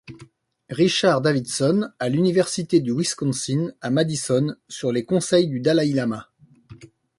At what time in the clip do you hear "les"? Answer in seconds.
4.91-5.05